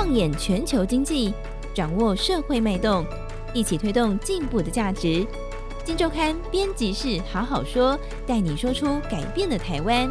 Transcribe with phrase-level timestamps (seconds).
[0.00, 1.34] 放眼全球经济，
[1.74, 3.04] 掌握社会脉动，
[3.52, 5.26] 一起推动进步的价值。
[5.84, 10.08] 金周刊编辑室好好说，带你说出改变的台湾。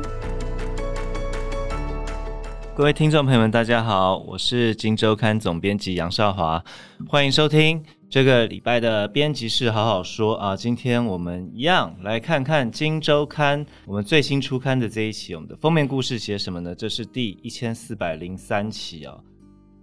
[2.76, 6.62] 各位听众朋友们，大家好，我是金周刊总编辑杨少华，
[7.08, 10.54] 欢迎收听这个礼拜的编辑室好好说啊。
[10.54, 16.76] 今天我们一样来看看金周刊我们最新出刊的这一期，我们的封面故事写什么呢？
[16.76, 19.18] 这是第一千四百零三期啊。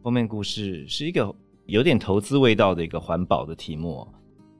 [0.04, 4.06] 封面故事是一个有点投资味道的一个环保的题目，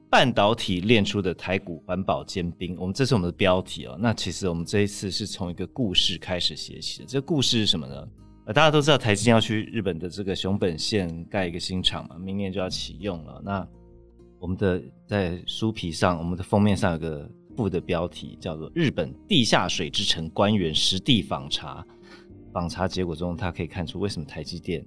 [0.09, 2.75] 半导体炼出的台股环保尖兵。
[2.79, 3.95] 我们这是我们的标题哦。
[3.99, 7.05] 那其实我们这一次是从一个故事开始写起的。
[7.05, 8.07] 这个故事是什么呢？
[8.47, 13.39] 呃，大家都知道台积电要去日本的这个熊本县盖一个新厂嘛，明年就要启用了。
[13.45, 13.67] 那
[14.39, 21.85] 我们的在书皮上，我们的封面上有个副的标题叫做“日本地下水之城官员实地访查”。
[22.51, 24.83] 访查结果中，他可以看出为什么台积电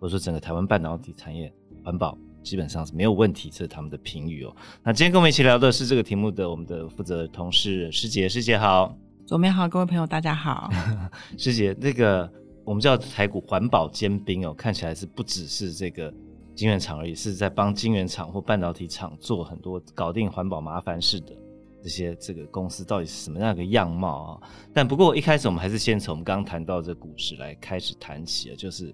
[0.00, 1.52] 或者说整个台湾半导体产业
[1.84, 4.54] 环保基本上是没有问题，这是他们的评语哦。
[4.82, 10.70] 那今天跟我们一起聊的是这个题目的我们的负责同事师姐，师姐好，左面好，各位朋友大家好，
[11.38, 12.30] 师姐那个。
[12.66, 16.12] 我们叫台股环保尖兵哦，看起来是不只是这个
[16.52, 21.32] 晶圆厂而已，是在帮晶圆厂或半导体厂做很多搞定环保麻烦事的
[21.80, 24.48] 这些这个公司到底是什么样的样貌啊？
[24.74, 28.92] 但不过一开始我们还是先从我们刚刚谈到这个故事来开始谈起啊，就是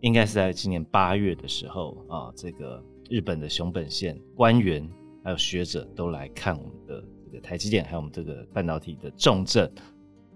[0.00, 4.88] 应该是在今年八月的时候啊，这个日本的熊本县官员
[5.24, 9.70] 还有学者都来看我们的这个台积电，还有我们这个半导体的重镇，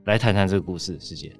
[0.05, 1.33] 来谈谈这个故事，师姐。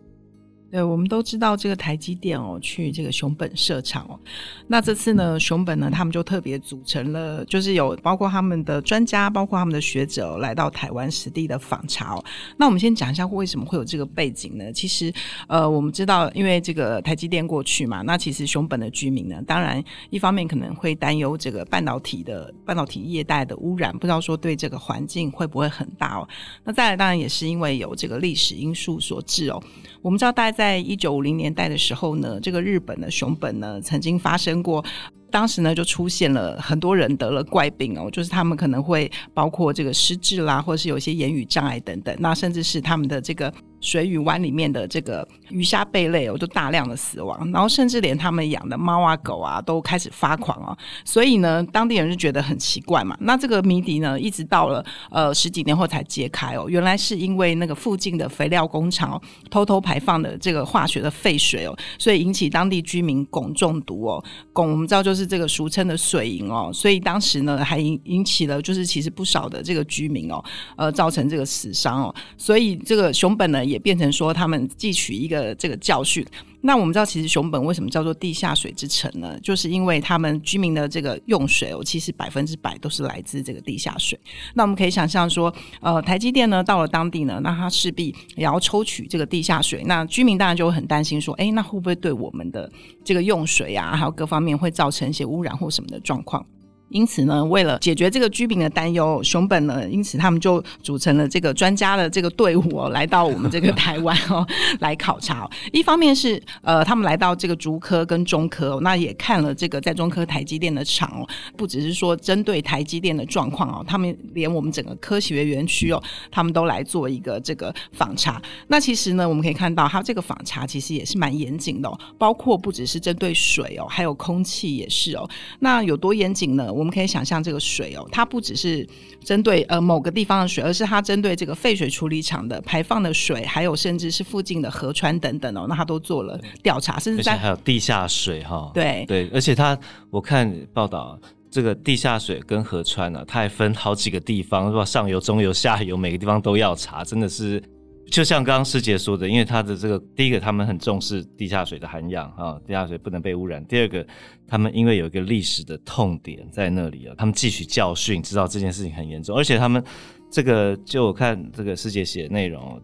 [0.73, 4.19] 对，我们都知道这个台积电哦，去这个熊本设厂哦。
[4.67, 12.25] 那这次呢，熊本呢，他们就特别组成了，就是有包括他们的专家，包括他们的学者、来到台湾实地的访查哦。
[12.57, 14.73] 那我们先讲一下为什么会有这个背景呢？
[14.73, 15.13] 其实，
[15.47, 26.27] 呃，我们知道，因为这个台积电过去嘛，那其实熊本的居民呢，当然一方面可能会担忧这个半导体的半导体业带的污染，不知道说对这个环境会不会很大哦。
[26.65, 29.63] 那再来，当然也是因为有这个历史因素所致哦。
[30.01, 34.85] 我们知道大家在在一九五零年代的时候呢，这个日本的熊本呢，曾经发生过，
[35.29, 43.53] 当时呢就出现了很多人得了怪病哦，就是他们可能会包括这个失智啦，或是有些言语障碍等等，那甚至是他们的这个。
[43.83, 50.79] 水域湾里面的这个鱼虾贝类哦，就大量的死亡，然后甚至连他们养的猫啊狗啊都开始发狂哦。
[51.05, 53.17] 所以呢，当地人就觉得很奇怪嘛。
[53.21, 59.21] 那这个谜底呢，一直到了呃十几年后才揭开哦，原来是因为那个附近的肥料工厂，
[59.51, 64.25] 偷偷排放的这个化学的废水哦，所以引起当地居民汞中毒哦。
[64.55, 70.41] 汞我们知道就是这个俗称的水银哦，所以当时呢还引引起了就是其实不少的这个居民哦，
[70.77, 72.15] 呃造成这个死伤哦。
[72.37, 73.61] 所以这个熊本呢。
[73.73, 76.25] 也变成说他们汲取一个这个教训。
[76.65, 79.37] 那我们知道，其实熊本为什么叫做地下水之城呢？
[79.41, 84.17] 就是因为他们居民的这个用水哦，其实百分之百都是来自这个地下水。
[84.55, 89.83] 那我们可以想象说，呃，台积电呢到了当地呢，那它势必也要抽取这个地下水。
[89.87, 92.71] 那居民当然就会很担心说，哎，那会不会对我们的
[93.03, 96.47] 这个用水啊，还有各方面会造成一些污染或什么的状况？
[96.93, 104.47] 因此呢，为了解决这个居民的担忧，熊本呢，因此他们就组成了这个专家的这个队伍哦，来到我们这个台湾哦，
[104.81, 105.49] 来考察。
[105.73, 118.41] 一方面是呃，他们来到这个竹科跟中科，那也看了这个在中科台积电的厂哦，不只是说针对台积电的状况哦，他们连我们整个科学园区哦，他们都来做一个这个访查。
[118.69, 125.29] 那其实呢，我们可以看到，他这个访查其实也是蛮严谨的哦，包括不只是针对水哦，还有空气也是哦。
[125.61, 126.73] 那有多严谨呢？
[126.85, 128.87] 们可以想象这个水哦，它不只是
[129.25, 139.79] 针对呃某个地方的水，而是它针对这个废水处理厂的排放的水，还有甚至是附近的河川等等哦，那它都做了调查，甚至在还有地下水哈、哦，对对，而且它
[140.11, 141.19] 我看报道，
[141.51, 144.85] 这个地下水跟河川呢、啊，它还分好几个地方，是吧？
[144.85, 147.63] 上游、中游、下游，每个地方都要查，真的是。
[148.11, 153.65] 就像刚刚师姐说的，因为他的这个第一个，他们很重视地下水的涵养啊，地下水不能被污染。
[153.65, 154.07] 第二个，
[154.47, 159.35] 他们因为有一个历史的痛点在那里啊，他们汲取教训，知道这件事情很严重。
[159.35, 159.83] 而且他们
[160.31, 162.79] 这个，就我看这个师姐写的内容，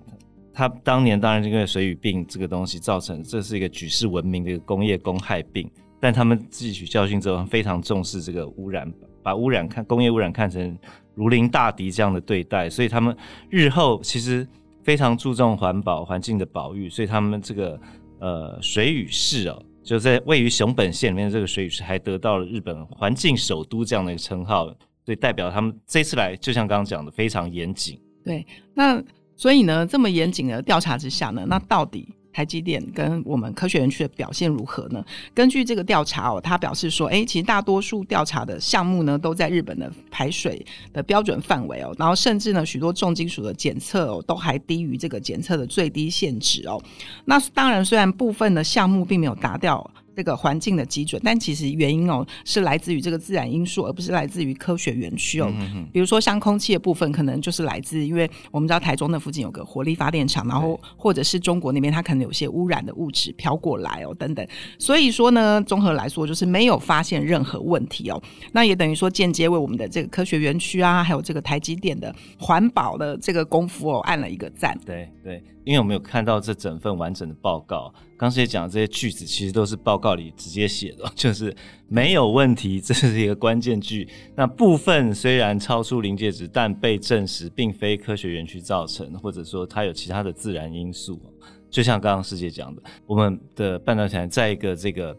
[0.55, 8.91] 他当年当然因为水俣病这个东西造成，这是一个举世闻名的一个工业公害病，但他们汲取教训之后，非常重视这个污染，
[9.23, 10.79] 把污染看工业污染看成
[11.15, 13.15] 如临大敌这样的对待，所以他们
[13.51, 14.49] 日后其实。
[14.89, 17.79] 非常注重环保环境的保育，所以他们这个
[18.21, 24.65] 呃水俣市哦，就在位于熊本县里面的这个水俣市，还得到了日本环境首都这样的一个称号，
[25.05, 28.01] 所以代表他们这次来，就像刚刚讲的，非常严谨。
[28.25, 28.99] 对，那
[29.37, 35.05] 所以呢，这么严谨的调查之下呢，那到底台积电跟我们科学园区的表现如何呢？
[35.35, 46.81] 根据这个调查哦，他表示说，哎，其实大多数调查的项目呢，都在日本的排水的标准范围哦，然后甚至呢，许多重金属的检测哦，都还低于这个检测的最低限值哦。
[47.25, 49.91] 那当然，虽然部分的项目并没有达到。
[50.19, 55.47] 这个环境的基准，但其实原因哦是来自于这个自然因素，而不是来自于科学园区哦。
[55.61, 64.45] 嗯、哼比如说像空气的部分，可能就是来自，因为我们知道台中那附近有个火力发电厂，然后或者是中国那边它可能有些污染的物质飘过来哦等等。
[64.77, 68.21] 所以说呢，综合来说就是没有发现任何问题哦。
[68.51, 74.77] 那也等于说间接为我们的这个科学园区啊，还有这个台积电的环保的这个功夫哦按了一个赞。
[74.85, 75.41] 对对。
[75.69, 81.55] 因为我们有看到这整份完整的报告，刚才讲的这些句子其实都是报告里直接写的， 就是
[81.89, 84.09] 没有问题，这是一个关键句。
[84.35, 91.21] 那部分虽然超出临界值，但被证实并非科学园区造成，或者说它有其他的自然因素。
[91.69, 95.15] 就像刚刚师姐讲的，我们的半导体在一个这个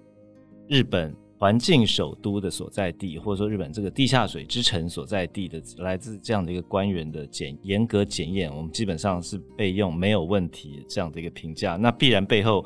[0.68, 1.16] 日本。
[1.40, 11.78] 环境首都的所在地，或者说日本这个地下水之城所在地的，来自这样的一个官员的检严格检验，我们基本上是被用没有问题这样的一个评价。
[11.78, 12.66] 那必然背后，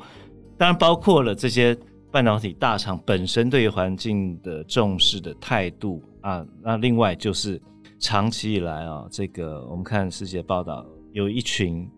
[0.58, 1.78] 当然包括了这些
[2.10, 6.44] 半导体大厂本身对于环境的重视的态度啊。
[6.60, 7.62] 那另外就是
[8.00, 11.88] 长期以来啊，这个我们看世界报道，有一群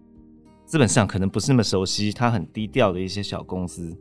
[0.67, 3.97] 资本市场可能不是那么熟悉，他很低调的一些小公司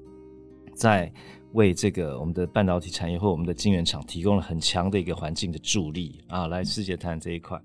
[0.73, 1.09] 在。
[1.55, 7.57] 为这个我们的半导体产业或我们的晶圆厂提供了很强的一个环境的助力啊，来世界谈这一块。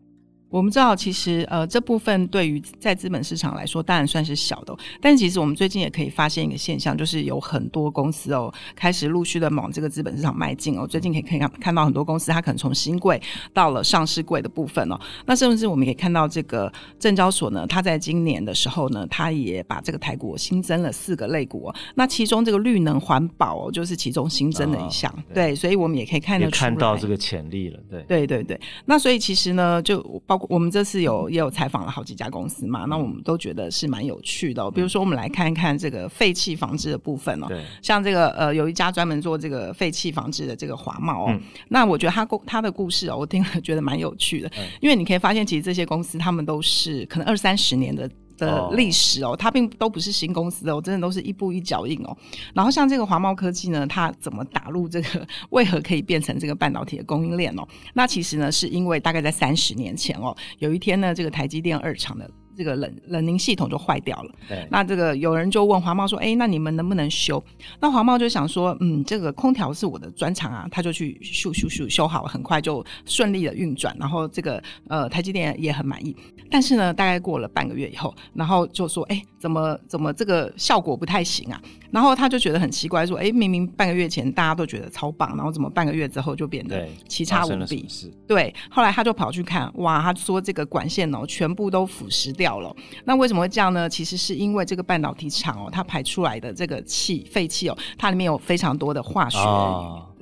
[0.50, 4.76] 我们知道，其实呃，这部分对于在资本市场来说，当然算是小的。
[5.00, 10.84] 但其实我们最近也可以发现一个现象，就是有很多公司哦，开始陆续的往这个资本市场迈进哦。
[10.84, 13.20] 最近可以可以看看到很多公司，它可能从新贵
[13.54, 14.98] 到了上市贵的部分哦。
[15.24, 21.74] 那甚至我们可以看到，这个证交所呢，它在今年的时候呢，它也把这个台股新增了四个类股哦。
[21.94, 25.12] 那其中这个绿能环保哦，就是其中新增的一项。
[25.12, 27.78] 哦、对，对，所以我们也可以看得出来，看到这个潜力了。
[27.88, 28.60] 对，对对对。
[28.86, 30.39] 那所以其实呢，就包。
[30.48, 34.70] 我们这次有也有采访了好几家公司嘛，那我们都觉得是蛮有趣的哦。
[34.70, 37.46] 比如说，我们来看一看这个废气防治的部分哦。
[37.48, 41.28] 对，像这个呃，有一家专门做这个废气防治的这个华茂哦。
[41.30, 41.40] 嗯。
[41.68, 44.64] 那我觉得他故他的故事哦，我听了觉得蛮有趣的，嗯。
[44.80, 48.08] 因为你可以发现，其实这些公司他们都是可能二三十年的。
[48.46, 52.16] 的历史哦，它并都不是新公司哦，真的都是一步一脚印哦。
[52.54, 55.26] 然后像这个华茂科技呢，它怎么打入这个？
[55.50, 57.66] 为何可以变成这个半导体的供应链哦？
[57.94, 62.30] 那其实呢，是因为大概在三十年前哦，有一天呢，这个台积电二厂的。
[62.56, 64.34] 这个冷冷凝系统就坏掉了。
[64.48, 67.42] 对，那这个有人就问华茂说：“哎，那你们能不能修？”
[67.80, 73.96] 那华茂就想说：“嗯，这个空调是我的专长啊。”他就去修修修修好了，很快就顺利的运转。
[73.98, 76.14] 然后这个呃台积电也很满意。
[76.50, 81.60] 但是呢，大概过了半个月以后，然后就说：“哎，怎么怎么这个效果不太行啊？”
[81.90, 87.86] 然后他就觉得很奇怪，说：“哎，明明半个月前大家都觉得超棒，然后怎么半个月之后就变得奇差无比？”
[88.28, 92.60] 对，后来他就跑去看，哇，他说这个管线哦，全部都腐蚀掉。
[92.60, 93.88] 了，那为什么会这样呢？
[93.88, 99.38] 其实是因为这个半导体厂哦，它排出来的这个气废气哦，它里面有非常多的化学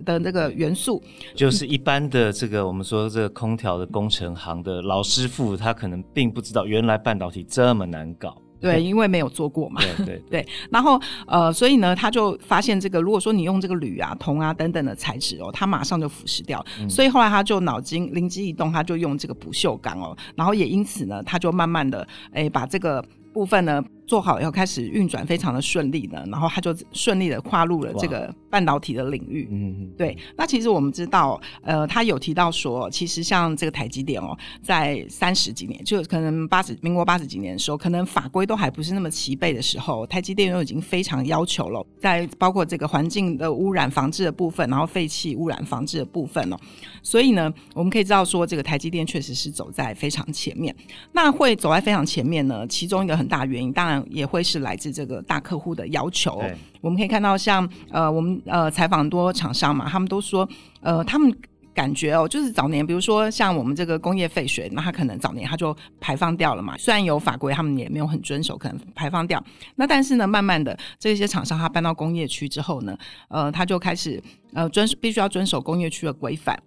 [0.05, 1.03] 的那个元素，哦，
[1.35, 8.37] 就是一般的这个我们说这个空调的工程行的老师傅，他可能并不知道原来半导体这么难搞。
[8.61, 9.81] 对，因为没有做过嘛。
[10.05, 10.47] 对 对。
[10.71, 16.65] 然后呃，所以呢，他就发现这个，如果说你用这个铝啊、铜啊等等的材质哦，它马上就腐蚀掉。
[16.81, 23.05] 嗯、所以后来他就脑筋灵机一动，他就用这个不锈钢哦，然后也因此呢，他就慢慢的哎把这个
[23.39, 23.85] 部分呢。
[24.09, 29.47] 做好以后开始运转非常的顺利呢，然后他就顺利的跨入了这个半导体的领域。
[29.51, 30.17] 嗯，对。
[30.35, 46.57] 那其实我们知道，呃，他有提到说，其实像这个台积电哦，在三十几年，就可能八十民国八十几年的时候，可能法规都还不是那么齐备的时候，台积电都已经非常要求了，在包括这个环境的污染防治的部分，然后废气污染防治的部分哦。
[47.03, 50.75] 所以呢，我们可以知道说，这个台积电确实是走在非常前面。
[51.13, 53.99] 那会走在非常前面呢，其中一个很大原因，当然。
[54.09, 56.43] 也会是来自这个大客户的要求。
[56.81, 60.49] 我们可以看到像，像呃，我们呃采访多厂商嘛，他们都说，
[60.81, 61.31] 呃，他们
[61.75, 66.77] 感觉哦，就是早年，比如说像我们这个工业废水，那它可能早年它就排放掉了嘛。
[66.79, 69.45] 虽然有法规，他们也没有很遵守，可能排放掉。
[69.77, 72.97] 那但是呢，慢慢的这些厂商他搬到工业区之后呢，
[73.29, 74.23] 呃，他就开始
[74.55, 76.59] 呃遵必须要遵守工业区的规范。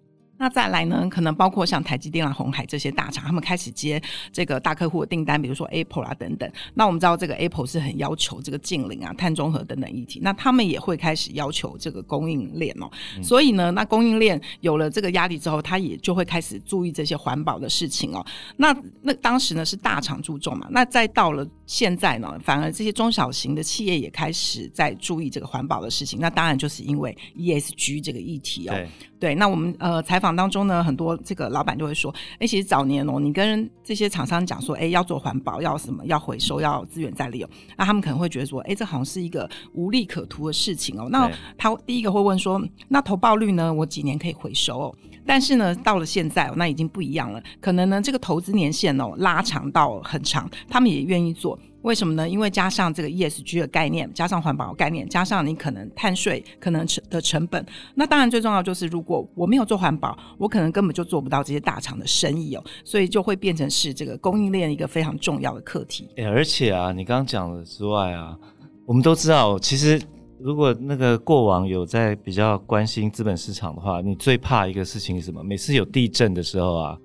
[0.41, 4.01] 那再来呢，可能包括像台积电啊、红海这些大厂，他们开始接
[4.33, 6.51] 这个大客户的订单，比如说 Apple 啊等等。
[6.73, 12.89] 那我们知道这个 Apple 是很要求这个净零啊、碳中和等等议题，那他们也会开始要求这个供应链哦。
[13.15, 18.25] 嗯、所以呢，那供应链有了这个压力之后，他也就会开始注意这些环保的事情哦。
[18.57, 26.19] 那那当时呢是大厂注重嘛，那再到了现在呢，反而这些中小型的企业也开始在注意这个环保的事情。
[26.19, 28.75] 那当然就是因为 ESG 这个议题哦。
[29.21, 37.47] 对，那我们呃采访当中呢，很多这个老板就会说，哎，其实早年哦，你跟这些厂商讲说，哎，要做环保，要什么，要回收，要资源再利用，
[37.77, 41.07] 那他们可能会觉得说，哎，这好像是一个无利可图的事情哦。
[41.11, 43.71] 那他第一个会问说，那投报率呢？
[43.71, 44.95] 我几年可以回收哦？
[45.23, 51.59] 但是呢，到了现在哦，那已经不一样了，可能呢，这个投资年限哦拉长到很长，他们也愿意做。
[51.83, 52.27] 为什么呢？
[52.27, 66.07] 因为加上这个 ESG 的概念，加上环保的概念，加上你可能碳税可能成的成本，那当然最重要就是，如果我没有做环保，我可能根本就做不到这些大厂的生意哦，所以就会变成是这个供应链一个非常重要的课题。
[66.17, 68.37] 欸，而且啊，你刚刚讲的之外啊，
[68.85, 69.99] 我们都知道，其实
[70.39, 75.43] 如果那个过往有在比较关心资本市场的话，你最怕一个事情是什么？
[75.43, 76.97] 每次有地震的时候啊。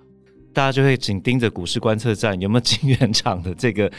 [0.56, 3.92] 大家就会紧盯着股市观测站有没有晶圆厂的这个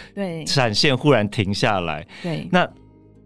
[0.47, 2.03] 闪现忽然停下来。
[2.23, 2.67] 对，那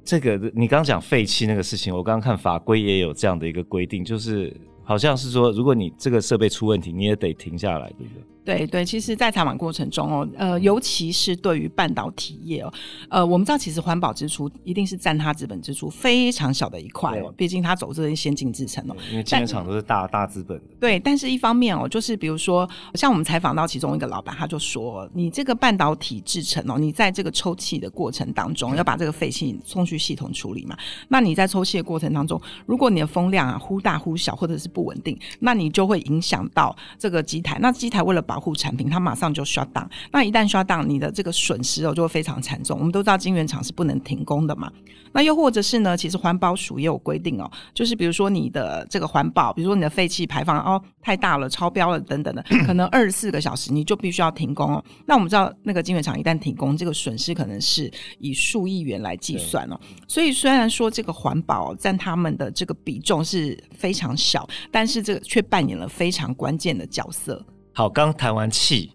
[0.04, 8.24] 这个你刚刚讲废弃那个事情，我刚刚看法规也有这样的一个规定，就是好像是说，如果你这个设备出问题，你也得停下来，对不对？
[8.44, 12.74] 对对，其实，在采访过程中哦，呃，尤其是对于半导体业哦，
[13.10, 20.64] 呃，我们知道其实环保支出一定是占它资本支出非常小的一块哦，毕竟它走这些先进制程哦，因为晶圆厂都是大大资本的。
[20.80, 30.76] 对，但是一方面哦，就是比如说，像我们采访到其中一个老板，他就说，你这个半导体制程哦，你在这个抽气的过程当中，要把这个废气送去系统处理嘛，
[31.10, 39.86] 那你在抽气的过程当中，如果你的风量啊忽大忽小，或者是不稳定，那你就会影响到这个机台，那机台为了保护产品，它马上就 shut down。
[40.14, 42.80] 那一旦 shut down，你的这个损失哦就会非常惨重。
[42.80, 44.72] 我们都知道晶圆厂是不能停工的嘛。
[45.12, 54.82] 那又或者是呢，其实环保署也有规定哦，就是比如说你的这个环保，比如说你的废气排放哦太大了、超标了等等的， 可能二十四个小时你就必须要停工哦。
[55.06, 59.78] 那我们知道那个晶圆厂一旦停工，这个损失可能是以数亿元来计算哦。
[60.08, 67.46] 所以虽然说这个环保占他们的这个比重是非常小，但是这个却扮演了非常关键的角色。
[67.74, 68.92] 好，刚谈完气，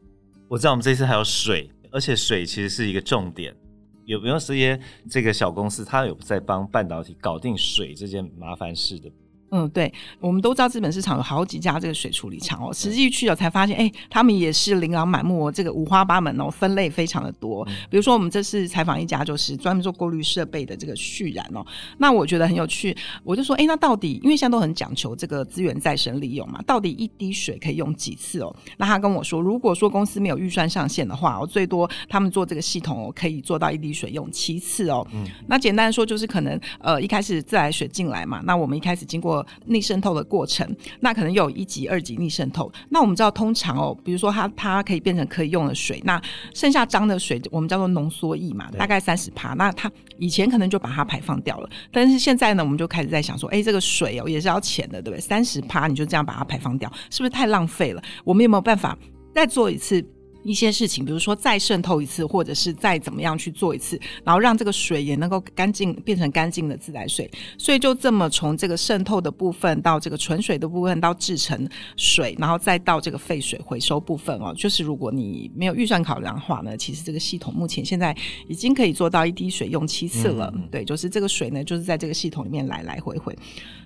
[0.48, 3.56] 我知道我们这次还有水，而且水其实是一个重点。
[4.04, 4.78] 有没有这些
[5.10, 9.10] 这个小公司，它有在帮半导体搞定水这件麻烦事的？
[9.50, 17.64] 嗯，对，我们都知道资本市场有好几家这个水处理厂哦，实际去了才发现，哎，他们也是琳琅满目，这个五花八门哦，分类非常的多。
[17.88, 21.64] 比如说，我们这次采访一家就是专门做过滤设备的这个旭然哦，
[21.98, 28.54] 那我觉得很有趣，我就说，哎，那到底因为现在都很讲求这个资源再生利用嘛，到底一滴水可以用几次哦？
[28.76, 35.06] 那他跟我说，如果说公司没有预算上限的话，哦，最多他们做这个系统哦，可以做到一滴水用七次哦。
[35.12, 40.68] 嗯，那简单说就是可能呃一开始自来水进来嘛，那我们一开始经过逆渗透的过程，
[41.00, 42.70] 那可能有一级、二级逆渗透。
[42.90, 46.20] 那我们知道，通常哦，比如说它它可以变成可以用的水，那
[46.54, 49.54] 剩下脏的水，我们叫做浓缩液嘛，大概三十帕。
[49.54, 55.20] 那它以前可能就把它排放掉了，但是现在呢，我们就开始在想说，哎，这个水哦也是要钱的，对不对？
[55.20, 58.02] 三十帕你就这样把它排放掉，是不是太浪费了？
[58.24, 58.96] 我们有没有办法
[59.34, 60.04] 再做一次？
[60.46, 67.30] 一些事情，比如说再渗透一次，或者是再怎么样去做一次，然后让这个水也能够干净，变成干净的自来水。
[67.58, 74.54] 所以就这么从这个渗透的部分到这个纯水的部分，到制成水，然后再到这个废水回收部分哦。
[74.56, 78.16] 就是如果你没有预算考量的话呢，其实这个系统目前现在
[78.48, 80.52] 已经可以做到一滴水用七次了。
[80.70, 83.36] 对，就是这个水呢，就是在这个系统里面来来回回。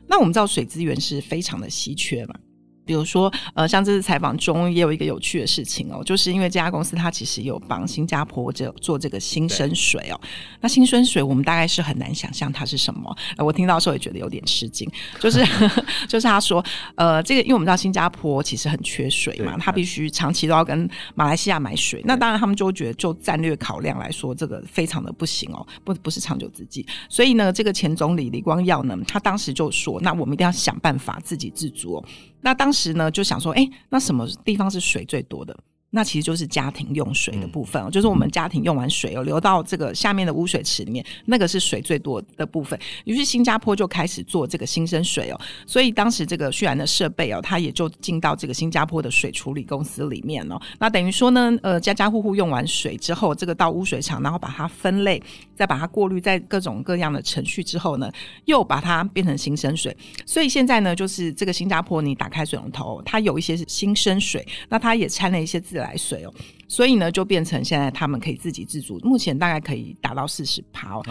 [0.06, 2.34] 那我们知道水资源是非常的稀缺嘛。
[2.84, 10.20] 比如说，呃，像这次采访中也有一个有趣的事情哦，就是因为这家公司它其实有帮新加坡这做这个新生水哦。
[10.60, 14.88] 那新生水我们大概是很难想象它是什么，呃，我听到的时候也觉得有点吃惊，
[15.20, 15.44] 就是
[16.08, 16.64] 就是他说，
[16.96, 26.84] 呃，这个因为我们知道新加坡其实很缺水嘛，他必须长期都要跟马来西亚买水，那当然他们就会觉得就战略考量来说，这个非常的不行哦，不不是长久之计。
[27.08, 32.04] 所以呢，这个前总理李光耀呢，他当时就说，那我们一定要想办法自给自足哦。
[32.42, 35.56] 那当时呢，就想说，哎，那什么地方是水最多的？
[35.90, 42.78] 那其实就是家庭用水的部分，就是我们家庭用完水哦，流到这个下面的污水池里面，那个是水最多的部分。
[43.04, 50.60] 于是新加坡就开始做这个新生水哦，所以当时这个旭然的设备哦，它也就进到这个新加坡的水处理公司里面哦。
[50.78, 55.20] 那等于说呢，呃，家家户户用完水之后，这个到污水厂，然后把它分类，
[55.56, 58.08] 再把它过滤，在各种各样的程序之后呢，
[58.44, 59.96] 又把它变成新生水。
[60.24, 66.32] 所以现在呢，就是这个新加坡，你打开水龙头，它有一些是新生水，那它也掺了一些自来水哦，
[66.68, 71.02] 所以呢，就变成现在他们可以自给自足，目前大概可以达到四十趴哦。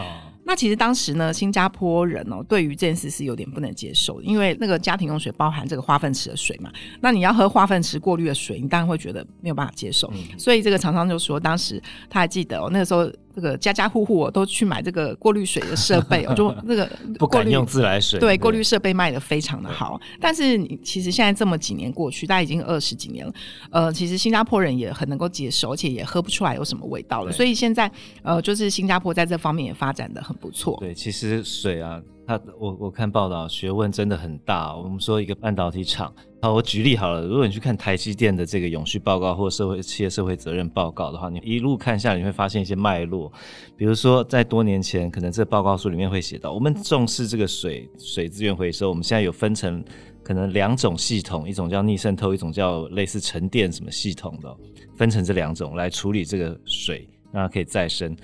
[0.46, 6.72] 那其实当时呢，新加坡人哦，对于这件事是有点不能接受的，因为那个家庭用水包含这个化粪池的水嘛，
[7.02, 10.12] 那你要喝化粪池过滤的水，你当然会觉得没有办法接受。
[10.14, 13.12] 嗯、所以这个厂商就说，当时他还记得哦，那个时候。
[13.36, 18.20] 这个家家户户都去买这个过滤水的设备哦，就 那个不敢用自来水。
[18.20, 20.00] 对，过滤设备卖的非常的好。
[20.20, 23.34] 但是你其实现在这么几年过去，大概已经二十几年了。
[23.72, 27.32] 呃，其实新加坡人也很能够接受，而且也喝不出来有什么味道了。
[27.32, 27.90] 所以现在
[28.24, 30.78] 呃，就是新加坡在这方面也发展的很不错。
[30.80, 32.02] 对，其实水啊。
[32.30, 34.78] 他我我看报道，学问真的很大。
[34.78, 37.26] 我们说一个半导体厂，好，我举例好了。
[37.26, 43.34] 如果你去看台积电的这个永续报告或社会企业社会责任报告的话，你一路看下来，你会发现一些脉络。
[43.76, 49.84] 比如说，在多年前，可能这报告书里面会写到，我们重视这个水水资源回收，我们现在有分成
[50.22, 54.56] 可能两种系统，一种叫逆渗透，一种叫类似沉淀什么系统的，
[54.96, 58.16] 分成这两种来处理这个水，让它可以再生。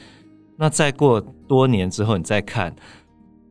[0.55, 2.71] 那再过多年之后，你再看。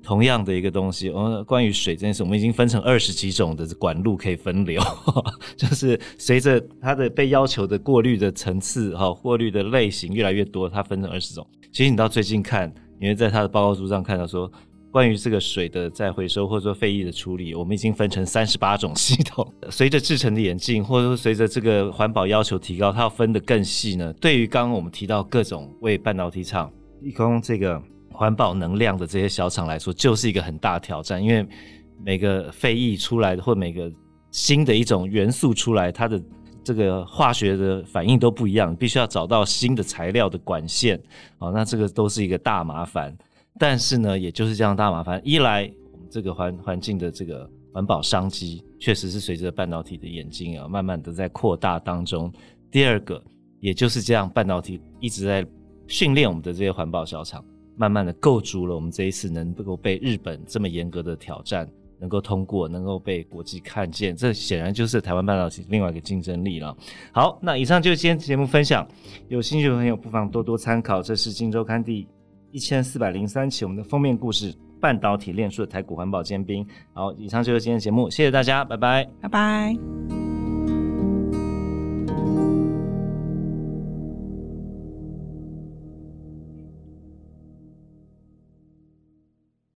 [0.05, 4.81] 同样的一个东西，哦，关于水这件事，我们已经分成二十几种的管路可以分流，
[5.57, 11.45] 就是随着它的被要求的过滤的层次哈，过滤的类型越来越多，它分成二十种。
[11.73, 14.51] 其实你到最近看，你会在它的报告书上看到说，
[14.91, 19.51] 关于这个水的再回收或者说废液的处理，我们已经分成三十八种系统。
[19.71, 24.13] 随着制程的演进，或者说随着这个环保要求提高，它要分得更细呢。
[24.21, 26.71] 对于刚刚我们提到各种为半导体厂
[27.03, 27.83] 提供这个。
[28.15, 31.47] 环保能量的这些小厂来说，就是一个很大挑战，因为
[32.03, 33.91] 每个废液出来的，或每个
[34.31, 36.23] 新的一种元素出来，它的
[36.63, 40.99] 这个化学的反应都不一样，必须要找到新的材料的管线，
[41.39, 43.15] 哦，那这个都是一个大麻烦。
[43.59, 52.33] 但是呢，也就是这样大麻烦，一来我们这个环环境的这个环保商机，确实是随着半导体的演进啊，慢慢的在扩大当中。
[52.71, 53.23] 第二个，
[53.61, 55.47] 也就是这样，半导体一直在
[55.87, 57.45] 训练我们的这些环保小厂。
[57.77, 61.69] 慢慢的构筑了我们这一次能够被日本这么严格的挑战
[62.01, 66.77] 能够通过，能够被国际看见，这显然就是台湾半导体另外一个竞争力了。
[67.13, 68.87] 好，那以上就是今天节目分享，
[69.29, 71.03] 有兴趣的朋友不妨多多参考。
[71.03, 72.07] 这是《镜周刊》第
[72.51, 76.67] 一千四百零三期我们的封面故事：半导体链束的台股环保尖兵。
[76.93, 80.34] 好，以上就是今天的节目，谢谢大家，拜拜，拜拜。